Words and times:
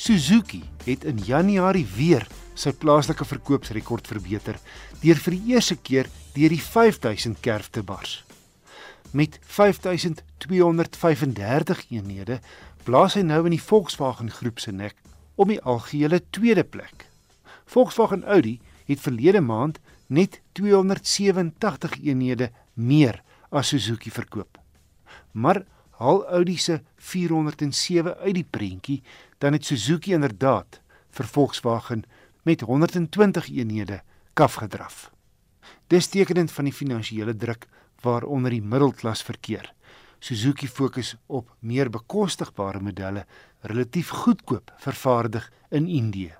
Suzuki 0.00 0.62
het 0.84 1.04
in 1.04 1.18
Januarie 1.20 1.86
weer 1.92 2.24
sy 2.56 2.72
plaaslike 2.72 3.20
verkoopsrekord 3.28 4.06
verbeter 4.08 4.56
deur 5.02 5.18
vir 5.20 5.34
die 5.36 5.52
eerste 5.52 5.76
keer 5.76 6.08
deur 6.32 6.48
die 6.54 6.62
5000 6.64 7.36
kerf 7.44 7.68
te 7.68 7.84
bars. 7.84 8.24
Met 9.12 9.36
5235 9.44 11.84
eenhede 11.90 12.40
blaas 12.86 13.14
hy 13.18 13.22
nou 13.28 13.44
in 13.44 13.52
die 13.58 13.60
Volkswagen 13.60 14.32
groep 14.32 14.56
se 14.64 14.72
nek 14.72 14.96
om 15.36 15.52
die 15.52 15.60
algehele 15.60 16.24
tweede 16.32 16.64
plek. 16.64 17.04
Volkswagen 17.68 18.24
Audi 18.24 18.56
het 18.88 19.04
verlede 19.04 19.44
maand 19.44 19.84
net 20.08 20.40
287 20.56 22.00
eenhede 22.00 22.48
meer 22.72 23.20
as 23.52 23.68
Suzuki 23.68 24.08
verkoop. 24.08 24.56
Maar 25.36 25.68
haal 26.00 26.22
Audi 26.32 26.56
se 26.56 26.80
407 26.96 28.16
uit 28.24 28.34
die 28.34 28.46
prentjie, 28.48 29.02
dan 29.38 29.52
het 29.52 29.66
Suzuki 29.68 30.14
inderdaad 30.16 30.80
vir 31.12 31.26
Volkswagen 31.28 32.04
met 32.48 32.64
120 32.64 33.50
eenhede 33.52 34.00
kaf 34.32 34.54
gedraf. 34.62 35.10
Dis 35.92 36.08
tekenend 36.08 36.52
van 36.52 36.64
die 36.64 36.72
finansiële 36.72 37.34
druk 37.36 37.66
waaronder 38.00 38.54
die 38.54 38.62
middelklas 38.62 39.22
verkeer. 39.22 39.68
Suzuki 40.20 40.68
fokus 40.68 41.14
op 41.26 41.50
meer 41.60 41.90
bekostigbare 41.92 42.80
modelle 42.80 43.26
relatief 43.60 44.08
goedkoop 44.22 44.72
vervaardig 44.80 45.50
in 45.70 45.88
Indië. 45.88 46.32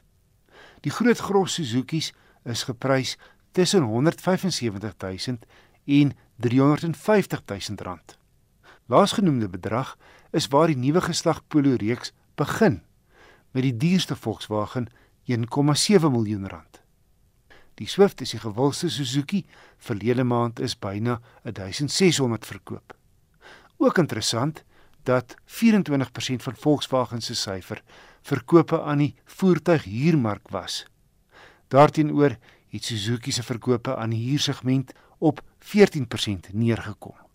Die 0.80 0.92
groot 0.92 1.20
gros 1.20 1.54
Suzuki's 1.54 2.12
is 2.45 2.65
geprys 2.65 3.16
tussen 3.52 3.82
175 3.82 4.96
000 5.27 5.38
en 5.84 6.16
350 6.37 7.45
000 7.45 7.84
rand. 7.84 8.20
Laasgenoemde 8.91 9.49
bedrag 9.49 9.99
is 10.30 10.49
waar 10.51 10.67
die 10.67 10.77
nuwe 10.77 11.01
geslag 11.01 11.45
Polo 11.46 11.77
reeks 11.79 12.10
begin 12.35 12.80
met 13.55 13.63
die 13.63 13.77
duurste 13.77 14.16
Volkswagen 14.16 14.88
1,7 15.30 16.10
miljoen 16.10 16.49
rand. 16.51 16.80
Die 17.79 17.87
Swift 17.87 18.21
is 18.21 18.35
die 18.35 18.41
gewildste 18.43 18.91
Suzuki, 18.91 19.45
verlede 19.79 20.24
maand 20.24 20.59
is 20.60 20.74
byna 20.74 21.21
1600 21.43 22.47
verkoop. 22.47 22.97
Ook 23.77 23.99
interessant 23.99 24.65
dat 25.07 25.37
24% 25.47 26.43
van 26.49 26.59
Volkswagen 26.59 27.23
se 27.23 27.35
syfer 27.35 27.82
verkope 28.23 28.82
aan 28.82 29.07
die 29.07 29.15
voertuighuurmark 29.25 30.51
was. 30.51 30.82
Daarteenoor 31.69 32.37
het 32.69 32.85
Suzuki 32.85 33.30
se 33.32 33.43
verkope 33.43 33.97
aan 33.97 34.10
die 34.10 34.29
huursegment 34.29 34.93
op 35.19 35.45
14% 35.63 36.51
neergekom. 36.52 37.29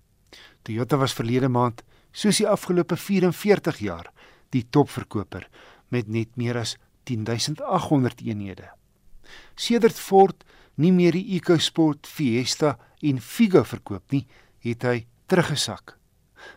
Toyota 0.66 0.98
was 0.98 1.14
verlede 1.14 1.50
maand, 1.50 1.84
soos 2.12 2.40
die 2.42 2.48
afgelope 2.48 2.98
44 2.98 3.80
jaar, 3.84 4.12
die 4.54 4.66
topverkoper 4.70 5.48
met 5.94 6.08
net 6.08 6.36
meer 6.40 6.58
as 6.58 6.76
10800 7.06 8.24
eenhede. 8.26 8.72
Sedert 9.56 10.00
Ford 10.00 10.46
nie 10.82 10.92
meer 10.92 11.16
die 11.16 11.38
EcoSport, 11.38 12.08
Fiesta 12.08 12.76
en 13.02 13.22
Figo 13.22 13.64
verkoop 13.64 14.12
nie, 14.12 14.26
het 14.66 14.84
hy 14.84 15.06
teruggesak. 15.30 15.96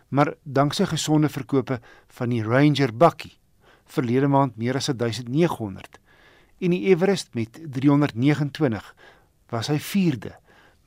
Maar 0.09 0.35
danksy 0.43 0.85
gesonde 0.89 1.29
verkope 1.29 1.79
van 2.17 2.33
die 2.33 2.43
Ranger 2.45 2.93
bakkie, 2.93 3.35
verlede 3.89 4.27
maand 4.29 4.57
meer 4.57 4.77
as 4.77 4.89
1900 4.91 5.99
en 6.59 6.75
die 6.75 6.85
Everest 6.91 7.33
met 7.37 7.59
329 7.71 8.93
was 9.49 9.69
hy 9.71 9.79
4de 9.79 10.35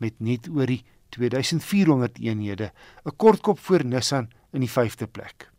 met 0.03 0.19
net 0.21 0.49
oor 0.53 0.69
die 0.69 0.83
2400 1.13 2.19
eenhede, 2.19 2.73
'n 3.05 3.17
kortkop 3.17 3.59
voor 3.59 3.85
Nissan 3.85 4.31
in 4.53 4.61
die 4.61 4.71
5de 4.71 5.07
plek. 5.07 5.51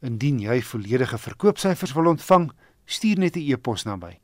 Indien 0.00 0.38
jy 0.38 0.62
volledige 0.62 1.18
verkoopsyfers 1.18 1.92
wil 1.92 2.06
ontvang, 2.06 2.52
stuur 2.84 3.18
net 3.18 3.36
'n 3.36 3.50
e-pos 3.50 3.84
na 3.84 3.96
my. 3.96 4.20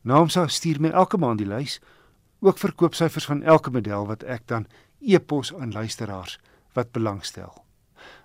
Naamsa 0.00 0.46
stuur 0.46 0.80
my 0.80 0.88
elke 0.88 1.18
maand 1.18 1.38
die 1.38 1.46
lys, 1.46 1.80
ook 2.40 2.58
verkoopsyfers 2.58 3.24
van 3.24 3.42
elke 3.42 3.70
model 3.70 4.06
wat 4.06 4.22
ek 4.22 4.46
dan 4.46 4.66
e-pos 5.00 5.54
aan 5.54 5.72
luisteraars 5.72 6.38
wat 6.72 6.92
belangstel. 6.92 7.64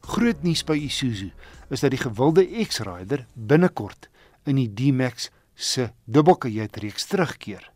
Groot 0.09 0.39
nuus 0.41 0.63
by 0.65 0.73
Isuzu 0.87 1.27
is 1.69 1.83
dat 1.83 1.91
die 1.93 1.99
gewilde 2.01 2.41
X-Rider 2.63 3.27
binnekort 3.33 4.07
in 4.49 4.57
die 4.57 4.71
D-Max 4.73 5.27
se 5.53 5.91
dubbelkajuitreeks 6.09 7.05
terugkeer 7.11 7.67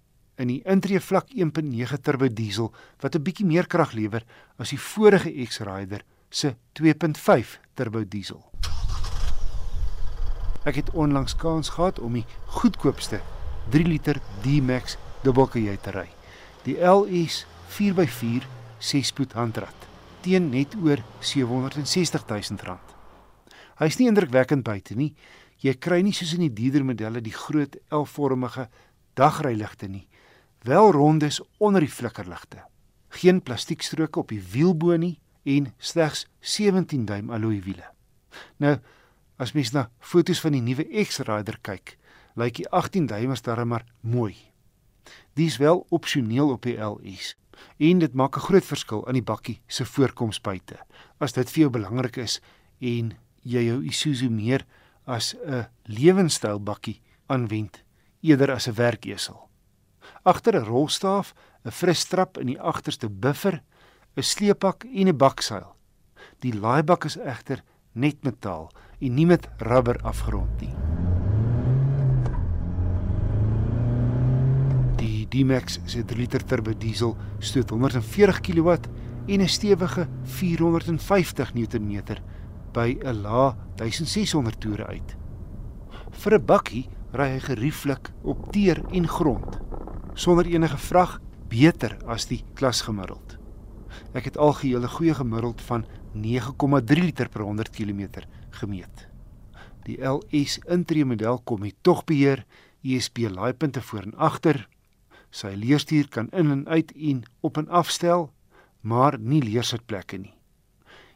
in 0.41 0.49
die 0.49 0.63
intree 0.65 0.97
vlak 0.97 1.29
1.9 1.29 1.99
turbo 2.01 2.31
diesel 2.33 2.71
wat 3.03 3.15
'n 3.15 3.21
bietjie 3.21 3.45
meer 3.45 3.69
krag 3.69 3.93
lewer 3.93 4.25
as 4.57 4.73
die 4.73 4.81
vorige 4.81 5.29
X-Rider 5.45 6.01
se 6.29 6.55
2.5 6.73 7.59
turbo 7.75 8.03
diesel. 8.03 8.41
Ek 10.65 10.75
het 10.75 10.89
onlangs 10.89 11.35
kans 11.35 11.69
gehad 11.69 11.99
om 11.99 12.13
die 12.13 12.25
goedkoopste 12.57 13.21
3 13.69 13.85
liter 13.85 14.17
D-Max 14.41 14.97
dubbelkajuit 15.21 15.83
te 15.83 15.91
ry. 15.91 16.09
Die 16.65 16.81
LS 16.81 17.45
4x4 17.69 18.41
6-spoed 18.79 19.33
handrat 19.33 19.92
teen 20.23 20.49
net 20.53 20.75
oor 20.79 21.01
760 21.19 22.23
000 22.29 22.63
rand. 22.63 22.93
Hy's 23.81 23.97
nie 23.99 24.07
indrukwekkend 24.07 24.63
buite 24.63 24.95
nie. 24.95 25.11
Jy 25.63 25.75
kry 25.79 26.01
nie 26.03 26.13
soos 26.15 26.33
in 26.37 26.45
die 26.45 26.53
dierder 26.55 26.85
modelle 26.87 27.21
die 27.23 27.35
groot 27.35 27.75
L-vormige 27.91 28.69
dagryligte 29.19 29.89
nie. 29.91 30.05
Wel 30.63 30.91
rondes 30.95 31.41
onder 31.59 31.83
die 31.83 31.91
flikkerligte. 31.91 32.63
Geen 33.19 33.41
plastiekstroke 33.43 34.23
op 34.23 34.31
die 34.31 34.41
wielbo 34.53 34.95
nie 34.97 35.17
en 35.43 35.73
slegs 35.77 36.25
17 36.39 37.05
duim 37.05 37.29
alloy 37.33 37.59
wiele. 37.65 37.89
Nou, 38.63 38.77
as 39.37 39.51
mens 39.53 39.73
na 39.75 39.89
foto's 39.99 40.41
van 40.41 40.55
die 40.55 40.63
nuwe 40.63 40.87
X-Rider 41.03 41.59
kyk, 41.61 41.97
lyk 42.39 42.63
die 42.63 42.69
18 42.71 43.11
duimers 43.11 43.43
darem 43.43 43.73
maar 43.75 43.85
mooi. 44.01 44.37
Dis 45.35 45.59
wel 45.59 45.83
opsioneel 45.91 46.53
op 46.55 46.63
die 46.63 46.77
LS 46.79 47.33
en 47.77 47.99
dit 47.99 48.13
maak 48.13 48.37
'n 48.37 48.47
groot 48.47 48.65
verskil 48.65 49.07
aan 49.07 49.13
die 49.13 49.23
bakkie 49.23 49.61
se 49.67 49.85
voorkoms 49.85 50.41
buite. 50.41 50.77
As 51.19 51.33
dit 51.33 51.49
vir 51.49 51.61
jou 51.61 51.69
belangrik 51.69 52.17
is 52.17 52.41
en 52.79 53.13
jy 53.43 53.63
jou 53.65 53.83
Isuzu 53.83 54.29
meer 54.29 54.65
as 55.05 55.35
'n 55.35 55.67
lewenstyl 55.83 56.59
bakkie 56.59 57.01
aanwend 57.27 57.83
eerder 58.21 58.51
as 58.51 58.67
'n 58.67 58.73
werkesel. 58.73 59.49
Agter 60.23 60.55
'n 60.55 60.65
rolstaaf, 60.65 61.33
'n 61.65 61.71
frisstrap 61.71 62.37
in 62.37 62.47
die 62.47 62.61
agterste 62.61 63.09
buffer, 63.09 63.61
'n 64.15 64.21
sleepak 64.23 64.83
en 64.83 65.07
'n 65.07 65.17
bakseil. 65.17 65.75
Die 66.39 66.53
laaibak 66.53 67.05
is 67.05 67.17
egter 67.17 67.63
net 67.91 68.23
metaal 68.23 68.71
en 68.99 69.13
nie 69.13 69.25
met 69.25 69.49
rubber 69.57 69.99
afgerond 70.03 70.61
nie. 70.61 70.75
Die 74.95 75.22
D-Max 75.33 75.79
se 75.89 76.03
3 76.05 76.19
liter 76.19 76.43
turbo 76.45 76.75
diesel 76.77 77.15
stoot 77.39 77.71
140 77.73 78.39
kW 78.45 78.75
en 79.25 79.41
'n 79.41 79.49
stewige 79.49 80.07
450 80.23 81.53
Nm 81.53 82.21
by 82.73 82.97
'n 83.01 83.21
lae 83.21 83.55
1600 83.75 84.59
toere 84.59 84.85
uit. 84.85 85.15
Vir 86.11 86.33
'n 86.37 86.45
bakkie 86.45 86.89
ry 87.13 87.29
hy 87.33 87.39
gerieflik 87.39 88.11
op 88.21 88.51
teer 88.51 88.83
en 88.91 89.07
grond 89.07 89.59
sonder 90.13 90.45
enige 90.45 90.77
vrag 90.77 91.19
beter 91.49 91.97
as 92.05 92.25
die 92.25 92.43
klasgemiddeld. 92.53 93.37
Ek 94.13 94.25
het 94.25 94.37
algehele 94.37 94.87
goeie 94.87 95.13
gemiddeld 95.13 95.61
van 95.61 95.85
9,3 96.13 97.01
liter 97.01 97.29
per 97.29 97.41
100 97.41 97.69
km 97.69 98.07
gemeet. 98.49 99.07
Die 99.83 99.97
LS 99.99 100.59
intree 100.69 101.05
model 101.05 101.41
kom 101.43 101.59
met 101.59 101.75
tog 101.81 102.03
beheer, 102.05 102.45
USB 102.81 103.27
laaipunte 103.29 103.81
voor 103.81 104.03
en 104.03 104.15
agter. 104.15 104.67
Sy 105.33 105.55
leerstuur 105.57 106.11
kan 106.13 106.29
in 106.29 106.51
en 106.53 106.67
uit 106.69 106.91
en 106.93 107.23
op 107.41 107.57
en 107.57 107.69
afstel, 107.73 108.27
maar 108.81 109.17
nie 109.17 109.41
leersitplekke 109.41 110.19
nie. 110.21 110.33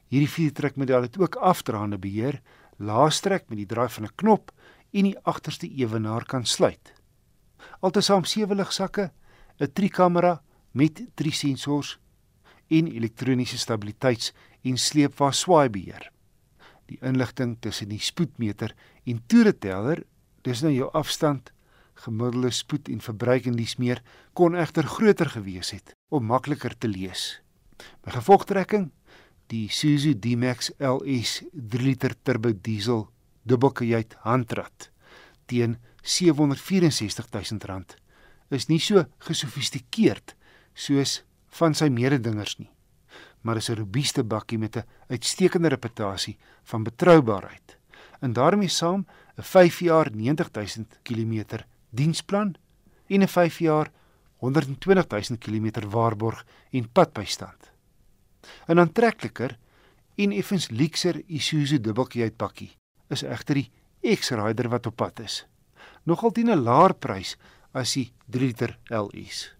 Hierdie 0.10 0.32
viertrekmodel 0.32 1.06
het 1.06 1.20
ook 1.22 1.36
afdraande 1.36 2.00
beheer, 2.02 2.40
laastrek 2.78 3.46
met 3.50 3.62
die 3.62 3.70
draai 3.70 3.90
van 3.94 4.06
'n 4.06 4.16
knop 4.16 4.52
en 4.92 5.04
die 5.04 5.20
agterste 5.24 5.68
ewenaar 5.70 6.26
kan 6.26 6.46
sluit. 6.46 6.94
Altesaam 7.82 8.24
sewe 8.24 8.56
ligsakke, 8.56 9.12
'n 9.60 9.72
trikamera 9.74 10.42
met 10.72 11.02
drie 11.16 11.34
sensors 11.34 12.00
en 12.68 12.88
elektroniese 12.88 13.58
stabiliteits- 13.58 14.34
en 14.64 14.78
sleepwa 14.78 15.32
swaaibeheer. 15.32 16.12
Die 16.86 16.98
inligting 17.02 17.58
tussen 17.60 17.90
die 17.90 18.00
spoedmeter 18.00 18.76
en 19.06 19.22
toereteller, 19.28 20.04
dis 20.42 20.62
nou 20.62 20.74
jou 20.74 20.90
afstand, 20.92 21.52
gemiddelde 22.04 22.52
spoed 22.52 22.90
en 22.94 23.02
verbruik 23.02 23.46
en 23.50 23.56
dis 23.58 23.78
meer 23.82 24.02
kon 24.34 24.56
egter 24.56 24.86
groter 24.88 25.30
gewees 25.34 25.72
het 25.76 25.96
om 26.10 26.26
makliker 26.30 26.78
te 26.78 26.88
lees. 26.88 27.42
By 28.04 28.12
gevolgtrekking 28.18 28.92
die 29.52 29.66
Isuzu 29.68 30.14
D-Max 30.20 30.72
LS 30.80 31.42
3 31.54 31.84
liter 31.84 32.16
turbo 32.24 32.52
diesel 32.52 33.08
dubbelkajuit 33.48 34.16
handrat 34.26 34.90
teen 35.48 35.78
R764000 36.04 37.96
is 38.56 38.68
nie 38.72 38.80
so 38.80 39.06
gesofistikeerd 39.28 40.36
soos 40.78 41.22
van 41.60 41.76
sy 41.76 41.88
mededingers 41.92 42.58
nie, 42.60 42.72
maar 43.44 43.58
is 43.58 43.70
'n 43.70 43.80
robuuste 43.80 44.24
bakkie 44.24 44.58
met 44.58 44.78
'n 44.78 44.86
uitstekende 45.10 45.70
reputasie 45.70 46.38
van 46.64 46.84
betroubaarheid. 46.84 47.78
En 48.22 48.34
daarmee 48.34 48.70
saam 48.70 49.06
'n 49.38 49.42
5 49.44 49.80
jaar 49.80 50.12
90000 50.12 51.00
km 51.04 51.64
diensplan 51.90 52.56
en 53.08 53.22
'n 53.22 53.28
5 53.28 53.60
jaar 53.60 53.92
120000 54.40 55.40
km 55.40 55.88
waarborg 55.90 56.46
en 56.72 56.92
padbystand. 56.92 57.72
'n 58.68 58.80
Aantrekliker 58.80 59.58
en 60.16 60.32
effens 60.32 60.70
luxer 60.70 61.22
Isuzu 61.28 61.80
dubbeltjie 61.82 62.32
is 63.10 63.24
egter 63.24 63.56
die 63.56 63.72
X-Rider 64.16 64.70
wat 64.70 64.86
op 64.86 64.96
pad 64.96 65.20
is. 65.20 65.46
Nogal 66.04 66.32
teen 66.32 66.50
'n 66.50 66.64
laer 66.64 66.94
prys 66.94 67.38
as 67.72 67.94
die 67.94 68.12
3 68.26 68.46
liter 68.46 68.78
LS. 68.90 69.56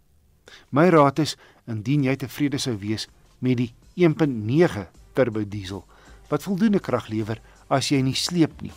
My 0.70 0.90
raad 0.90 1.20
is 1.20 1.36
indien 1.68 2.04
jy 2.04 2.16
tevrede 2.16 2.58
sou 2.58 2.78
wees 2.78 3.08
met 3.40 3.58
die 3.58 3.74
1.9 3.96 4.88
turbo 5.14 5.44
diesel 5.44 5.86
wat 6.30 6.44
voldoende 6.44 6.80
krag 6.80 7.08
lewer 7.08 7.42
as 7.68 7.90
jy 7.90 8.02
nie 8.02 8.16
sleep 8.16 8.62
nie. 8.62 8.74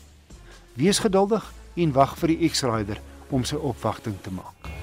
Wees 0.75 0.99
geduldig 0.99 1.53
en 1.77 1.93
wag 1.93 2.17
vir 2.19 2.29
die 2.29 2.49
X-Rider 2.49 3.01
om 3.31 3.45
sy 3.47 3.57
opwagting 3.57 4.19
te 4.23 4.33
maak. 4.35 4.80